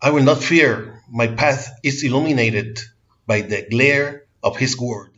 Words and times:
I 0.00 0.10
will 0.10 0.22
not 0.22 0.42
fear. 0.42 1.02
My 1.10 1.26
path 1.26 1.68
is 1.82 2.04
illuminated 2.04 2.78
by 3.26 3.40
the 3.42 3.66
glare 3.68 4.24
of 4.42 4.56
His 4.56 4.78
word. 4.78 5.10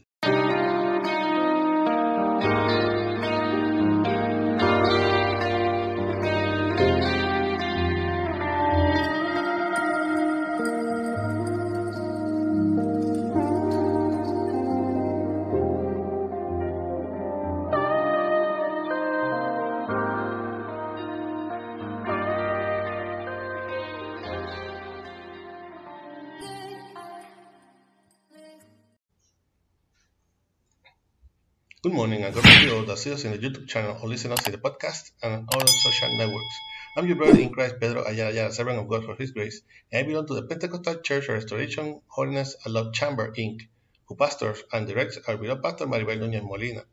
Good 31.82 31.94
morning 31.94 32.24
and 32.24 32.34
God 32.34 32.42
bless 32.42 32.62
you 32.62 32.74
all 32.74 32.84
that 32.84 32.98
see 32.98 33.10
us 33.10 33.24
in 33.24 33.30
the 33.30 33.38
YouTube 33.38 33.66
channel 33.66 33.96
or 34.02 34.06
listen 34.06 34.30
us 34.32 34.44
in 34.44 34.52
the 34.52 34.58
podcast 34.58 35.12
and 35.22 35.48
other 35.50 35.66
social 35.66 36.14
networks. 36.18 36.54
I'm 36.94 37.06
your 37.06 37.16
brother 37.16 37.40
in 37.40 37.48
Christ, 37.48 37.76
Pedro 37.80 38.04
Ayala 38.06 38.52
servant 38.52 38.80
of 38.80 38.86
God 38.86 39.06
for 39.06 39.14
His 39.14 39.30
grace, 39.30 39.62
and 39.90 40.04
I 40.04 40.06
belong 40.06 40.26
to 40.26 40.34
the 40.34 40.42
Pentecostal 40.42 40.96
Church 40.96 41.30
Restoration, 41.30 42.02
Holiness, 42.06 42.54
and 42.66 42.74
Love 42.74 42.92
Chamber, 42.92 43.32
Inc., 43.32 43.62
who 44.04 44.14
pastors 44.14 44.62
and 44.74 44.86
directs 44.86 45.16
our 45.26 45.38
beloved 45.38 45.62
pastor 45.62 45.86
Maribel 45.86 46.18
Núñez 46.18 46.46
Molina. 46.46 46.84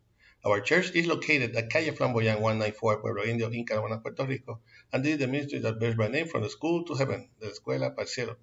Our 0.46 0.62
church 0.62 0.92
is 0.96 1.06
located 1.06 1.54
at 1.58 1.70
Calle 1.70 1.92
Flamboyant 1.94 2.40
194, 2.40 3.02
Pueblo 3.02 3.24
Indio, 3.26 3.50
in 3.50 3.66
Canóvanas, 3.66 4.02
Puerto 4.02 4.26
Rico, 4.26 4.62
and 4.94 5.04
this 5.04 5.16
is 5.16 5.20
the 5.20 5.28
ministry 5.28 5.60
that 5.60 5.82
bears 5.82 5.98
my 5.98 6.08
name 6.08 6.28
from 6.28 6.44
the 6.44 6.50
school 6.50 6.86
to 6.86 6.94
heaven, 6.94 7.28
the 7.42 7.48
Escuela 7.48 7.94
para. 7.94 8.38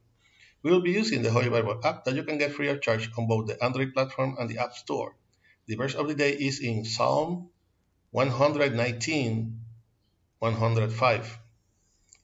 We 0.63 0.71
will 0.71 0.83
be 0.83 0.91
using 0.91 1.23
the 1.23 1.30
Holy 1.30 1.49
Bible 1.49 1.80
app 1.83 2.05
that 2.05 2.15
you 2.15 2.23
can 2.23 2.37
get 2.37 2.52
free 2.52 2.69
of 2.69 2.83
charge 2.83 3.09
on 3.16 3.29
both 3.29 3.46
the 3.46 3.65
Android 3.65 3.95
platform 3.95 4.37
and 4.38 4.51
the 4.51 4.59
App 4.59 4.74
Store. 4.74 5.16
The 5.66 5.76
verse 5.76 5.95
of 5.95 6.09
the 6.09 6.15
day 6.15 6.32
is 6.32 6.60
in 6.60 6.84
Psalm 6.84 7.48
119, 8.10 9.60
105. 10.38 11.38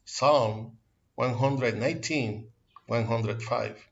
Psalm 0.05 0.77
119, 1.15 2.51
105. 2.85 3.87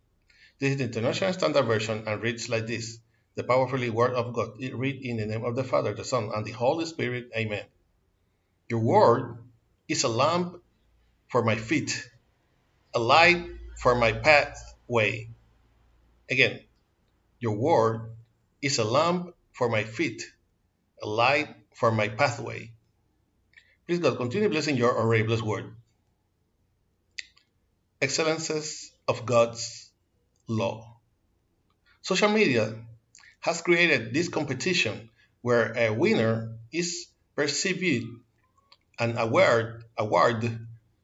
This 0.60 0.72
is 0.72 0.78
the 0.78 0.84
International 0.84 1.34
Standard 1.34 1.64
Version 1.64 2.04
and 2.06 2.22
reads 2.22 2.48
like 2.48 2.68
this 2.68 3.00
The 3.34 3.44
powerfully 3.44 3.90
Word 3.90 4.14
of 4.14 4.34
God. 4.34 4.52
It 4.60 4.76
read 4.76 5.02
in 5.02 5.18
the 5.18 5.26
name 5.26 5.44
of 5.44 5.56
the 5.56 5.64
Father, 5.64 5.96
the 5.96 6.04
Son, 6.04 6.30
and 6.36 6.46
the 6.46 6.52
Holy 6.52 6.86
Spirit. 6.86 7.32
Amen. 7.36 7.66
Your 8.70 8.82
Word 8.82 9.40
is 9.88 10.04
a 10.04 10.10
lamp 10.10 10.62
for 11.30 11.44
my 11.44 11.56
feet, 11.56 12.08
a 12.94 13.00
light 13.00 13.48
for 13.82 13.96
my 13.96 14.12
pathway. 14.12 15.30
Again, 16.30 16.60
your 17.40 17.56
Word 17.56 18.12
is 18.62 18.78
a 18.78 18.84
lamp 18.84 19.34
for 19.60 19.68
my 19.68 19.84
feet, 19.84 20.24
a 21.04 21.06
light 21.06 21.54
for 21.76 21.92
my 21.92 22.08
pathway. 22.08 22.72
Please 23.86 24.00
God, 24.00 24.16
continue 24.16 24.48
blessing 24.48 24.78
your 24.78 24.98
already 24.98 25.24
blessed 25.24 25.44
word. 25.44 25.76
Excellences 28.02 28.90
of 29.06 29.26
God's 29.26 29.92
law. 30.48 30.96
Social 32.02 32.30
media 32.30 32.74
has 33.42 33.62
created 33.62 34.14
this 34.14 34.30
competition 34.30 35.10
where 35.42 35.74
a 35.76 35.90
winner 35.90 36.56
is 36.72 37.08
perceived 37.36 38.08
an 38.98 39.18
award, 39.18 39.84
award 39.98 40.58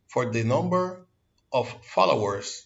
for 0.08 0.31
the 0.31 0.45
number 0.45 1.06
of 1.52 1.67
followers 1.83 2.66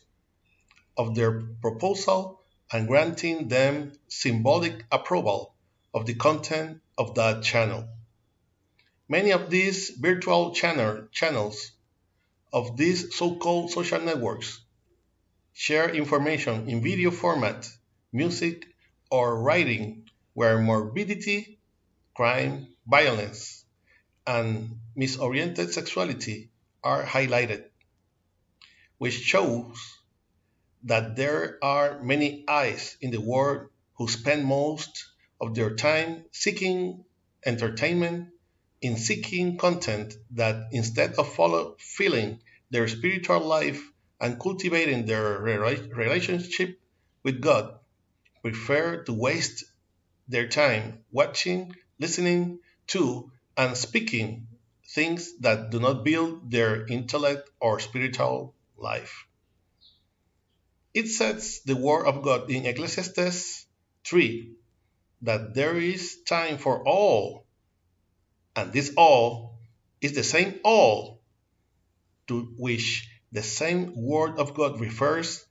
of 0.95 1.15
their 1.15 1.41
proposal 1.63 2.43
and 2.71 2.87
granting 2.87 3.47
them 3.47 3.91
symbolic 4.07 4.85
approval 4.91 5.55
of 5.93 6.05
the 6.05 6.13
content 6.13 6.81
of 6.97 7.15
that 7.15 7.43
channel. 7.43 7.87
Many 9.07 9.31
of 9.31 9.49
these 9.49 9.89
virtual 9.89 10.53
channel, 10.53 11.07
channels 11.11 11.71
of 12.53 12.77
these 12.77 13.15
so-called 13.15 13.71
social 13.71 14.01
networks 14.01 14.61
share 15.53 15.89
information 15.89 16.69
in 16.69 16.81
video 16.81 17.11
format, 17.11 17.67
music, 18.13 18.65
or 19.09 19.41
writing 19.41 20.09
where 20.33 20.59
morbidity, 20.59 21.59
crime, 22.15 22.67
violence, 22.87 23.65
and 24.25 24.79
misoriented 24.95 25.69
sexuality 25.71 26.49
are 26.83 27.03
highlighted, 27.03 27.65
which 28.99 29.15
shows 29.15 29.77
that 30.83 31.15
there 31.15 31.57
are 31.61 31.99
many 32.01 32.45
eyes 32.47 32.95
in 33.01 33.11
the 33.11 33.19
world 33.19 33.67
who 33.95 34.07
spend 34.07 34.45
most 34.45 35.08
of 35.41 35.55
their 35.55 35.75
time 35.75 36.25
seeking 36.31 37.03
entertainment 37.45 38.29
in 38.81 38.97
seeking 38.97 39.57
content 39.57 40.13
that 40.31 40.69
instead 40.71 41.13
of 41.15 41.33
follow, 41.33 41.75
filling 41.79 42.39
their 42.71 42.87
spiritual 42.87 43.39
life 43.39 43.81
and 44.21 44.39
cultivating 44.39 45.05
their 45.05 45.39
relationship 45.39 46.79
with 47.23 47.41
God, 47.41 47.77
prefer 48.41 49.03
to 49.03 49.13
waste 49.13 49.65
their 50.27 50.47
time 50.47 51.03
watching, 51.11 51.75
listening 51.99 52.59
to, 52.87 53.31
and 53.57 53.75
speaking 53.75 54.47
things 54.89 55.37
that 55.39 55.69
do 55.69 55.79
not 55.79 56.03
build 56.03 56.49
their 56.49 56.85
intellect 56.87 57.49
or 57.59 57.79
spiritual 57.79 58.55
life. 58.77 59.25
It 60.93 61.07
says 61.07 61.61
the 61.65 61.75
word 61.75 62.07
of 62.07 62.23
God 62.23 62.49
in 62.49 62.65
Ecclesiastes 62.65 63.65
3 64.05 64.53
that 65.21 65.53
there 65.53 65.77
is 65.77 66.21
time 66.23 66.57
for 66.57 66.87
all, 66.87 67.45
and 68.55 68.71
this 68.73 68.93
all 68.95 69.59
is 70.01 70.13
the 70.13 70.23
same 70.23 70.59
all 70.63 71.21
to 72.27 72.53
which 72.57 73.09
the 73.31 73.43
same 73.43 73.93
word 73.95 74.39
of 74.39 74.53
God 74.53 74.79
refers 74.79 75.45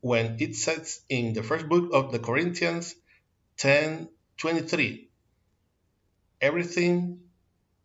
when 0.00 0.36
it 0.40 0.54
says 0.54 1.00
in 1.08 1.32
the 1.32 1.42
first 1.42 1.68
book 1.68 1.90
of 1.92 2.12
the 2.12 2.18
Corinthians 2.18 2.94
10:23 3.58 5.08
everything 6.40 7.20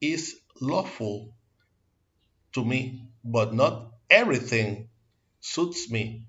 is 0.02 0.36
lawful 0.60 1.34
to 2.54 2.66
me 2.66 3.08
but 3.24 3.54
not 3.54 3.92
everything 4.10 4.90
suits 5.40 5.90
me. 5.90 6.26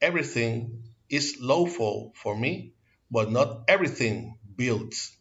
Everything 0.00 0.84
is 1.08 1.36
lawful 1.40 2.12
for 2.16 2.36
me 2.36 2.74
but 3.10 3.30
not 3.30 3.64
everything 3.68 4.38
builds. 4.62 5.16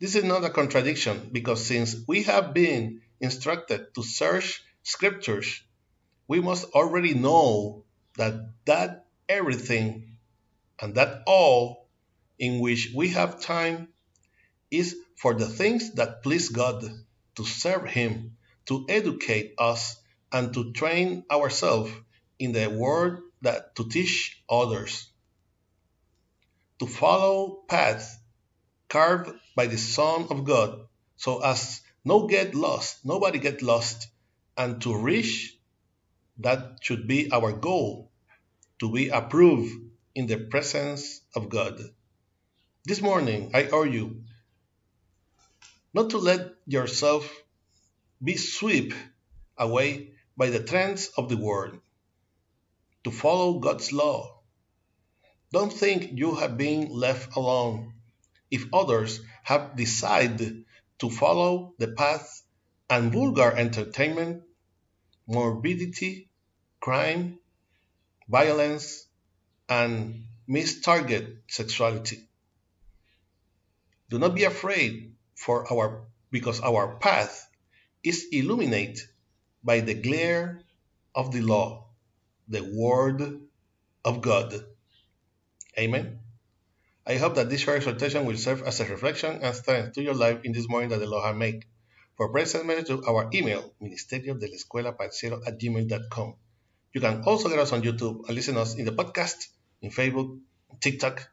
This 0.00 0.14
is 0.14 0.24
not 0.24 0.44
a 0.44 0.56
contradiction 0.60 1.28
because 1.30 1.60
since 1.72 1.94
we 2.08 2.22
have 2.22 2.54
been 2.54 3.02
instructed 3.20 3.94
to 3.94 4.02
search 4.02 4.62
scriptures, 4.82 5.62
we 6.26 6.40
must 6.40 6.64
already 6.72 7.12
know 7.12 7.84
that 8.16 8.34
that 8.64 9.04
everything 9.28 10.16
and 10.80 10.94
that 10.94 11.22
all 11.26 11.88
in 12.38 12.60
which 12.64 12.82
we 12.96 13.08
have 13.18 13.42
time 13.42 13.88
is 14.70 14.96
for 15.16 15.34
the 15.34 15.50
things 15.60 15.92
that 15.98 16.22
please 16.22 16.48
God, 16.48 16.78
to 17.36 17.44
serve 17.44 17.84
Him, 17.84 18.38
to 18.68 18.86
educate 18.88 19.52
us, 19.58 20.00
and 20.32 20.54
to 20.54 20.72
train 20.72 21.24
ourselves 21.30 21.92
in 22.38 22.52
the 22.52 22.70
word 22.70 23.20
that 23.42 23.76
to 23.76 23.84
teach 23.84 24.42
others 24.48 25.10
to 26.80 26.86
follow 26.86 27.62
paths 27.68 28.16
carved 28.88 29.30
by 29.54 29.66
the 29.66 29.76
Son 29.76 30.26
of 30.30 30.44
God, 30.44 30.80
so 31.16 31.40
as 31.42 31.82
no 32.04 32.26
get 32.26 32.54
lost, 32.54 33.04
nobody 33.04 33.38
get 33.38 33.60
lost, 33.60 34.08
and 34.56 34.80
to 34.80 34.96
reach 34.96 35.56
that 36.38 36.78
should 36.80 37.06
be 37.06 37.30
our 37.30 37.52
goal, 37.52 38.10
to 38.78 38.90
be 38.90 39.10
approved 39.10 39.70
in 40.14 40.26
the 40.26 40.38
presence 40.38 41.20
of 41.36 41.50
God. 41.50 41.78
This 42.86 43.02
morning, 43.02 43.50
I 43.52 43.68
urge 43.70 43.92
you 43.92 44.24
not 45.92 46.10
to 46.10 46.18
let 46.18 46.54
yourself 46.66 47.30
be 48.24 48.38
swept 48.38 48.94
away 49.58 50.14
by 50.34 50.48
the 50.48 50.62
trends 50.62 51.10
of 51.18 51.28
the 51.28 51.36
world, 51.36 51.78
to 53.04 53.10
follow 53.10 53.58
God's 53.58 53.92
law 53.92 54.39
don't 55.52 55.72
think 55.72 56.12
you 56.12 56.36
have 56.36 56.56
been 56.56 56.90
left 56.90 57.36
alone 57.36 57.94
if 58.50 58.66
others 58.72 59.20
have 59.42 59.76
decided 59.76 60.64
to 60.98 61.10
follow 61.10 61.74
the 61.78 61.88
path 61.88 62.42
and 62.88 63.12
vulgar 63.12 63.52
entertainment, 63.52 64.42
morbidity, 65.26 66.28
crime, 66.80 67.38
violence, 68.28 69.06
and 69.68 70.24
mistarget 70.48 71.38
sexuality. 71.48 72.28
Do 74.08 74.18
not 74.18 74.34
be 74.34 74.44
afraid 74.44 75.14
for 75.34 75.70
our 75.72 76.06
because 76.30 76.60
our 76.60 76.96
path 76.96 77.48
is 78.02 78.26
illuminated 78.32 79.00
by 79.62 79.80
the 79.80 79.94
glare 79.94 80.62
of 81.14 81.32
the 81.32 81.40
law. 81.42 81.86
the 82.48 82.62
Word 82.74 83.40
of 84.04 84.20
God. 84.22 84.64
Amen. 85.78 86.18
I 87.06 87.16
hope 87.16 87.34
that 87.36 87.48
this 87.48 87.62
short 87.62 87.78
exhortation 87.78 88.24
will 88.24 88.36
serve 88.36 88.62
as 88.62 88.80
a 88.80 88.84
reflection 88.84 89.40
and 89.42 89.54
strength 89.54 89.94
to 89.94 90.02
your 90.02 90.14
life 90.14 90.40
in 90.44 90.52
this 90.52 90.68
morning 90.68 90.90
that 90.90 90.98
the 90.98 91.06
Lord 91.06 91.24
has 91.24 91.36
made. 91.36 91.64
For 92.16 92.28
prayer 92.28 92.46
send 92.46 92.66
message 92.66 92.88
to 92.88 93.04
our 93.06 93.30
email, 93.32 93.72
ministerio 93.80 94.38
de 94.38 94.46
la 94.48 94.56
escuela 94.56 94.94
at 95.46 95.58
gmail.com. 95.58 96.34
You 96.92 97.00
can 97.00 97.22
also 97.22 97.48
get 97.48 97.58
us 97.58 97.72
on 97.72 97.82
YouTube 97.82 98.26
and 98.26 98.34
listen 98.34 98.56
us 98.56 98.74
in 98.74 98.84
the 98.84 98.92
podcast, 98.92 99.48
in 99.80 99.90
Facebook, 99.90 100.38
TikTok. 100.80 101.30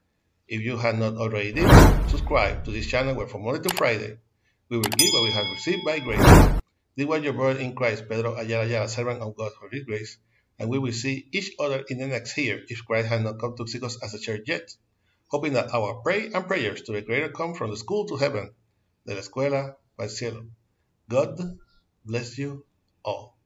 If 0.48 0.62
you 0.62 0.78
have 0.78 0.98
not 0.98 1.16
already 1.16 1.52
did, 1.52 1.70
subscribe 2.08 2.64
to 2.64 2.72
this 2.72 2.88
channel 2.88 3.16
where 3.16 3.28
from 3.28 3.44
Monday 3.44 3.68
to 3.68 3.76
Friday 3.76 4.18
we 4.70 4.78
will 4.78 4.84
give 4.84 5.12
what 5.12 5.24
we 5.24 5.32
have 5.32 5.46
received 5.46 5.84
by 5.84 6.00
grace. 6.00 6.62
This 6.96 7.06
was 7.06 7.22
your 7.22 7.34
brother 7.34 7.60
in 7.60 7.76
Christ, 7.76 8.08
Pedro 8.08 8.36
Ayala 8.36 8.66
Ayala, 8.66 8.88
servant 8.88 9.22
of 9.22 9.36
God 9.36 9.52
for 9.60 9.70
His 9.70 9.84
grace, 9.84 10.18
and 10.60 10.70
we 10.70 10.80
will 10.80 10.92
see 10.92 11.28
each 11.32 11.52
other 11.60 11.84
in 11.90 12.00
the 12.00 12.08
next 12.08 12.38
year 12.38 12.64
if 12.68 12.86
Christ 12.86 13.08
has 13.10 13.22
not 13.22 13.40
come 13.40 13.56
to 13.58 13.68
seek 13.68 13.84
us 13.84 14.02
as 14.02 14.14
a 14.14 14.20
church 14.20 14.44
yet, 14.48 14.70
hoping 15.28 15.54
that 15.54 15.74
our 15.74 16.02
pray 16.02 16.32
and 16.34 16.48
prayers 16.48 16.82
to 16.84 16.94
the 16.94 17.02
Creator 17.02 17.30
come 17.30 17.54
from 17.54 17.72
the 17.72 17.78
school 17.78 18.08
to 18.08 18.18
heaven, 18.18 18.54
de 19.06 19.14
la 19.14 19.22
escuela 19.22 19.76
al 20.00 20.10
cielo. 20.10 20.46
God 21.10 21.40
bless 22.06 22.38
you 22.38 22.66
all. 23.04 23.37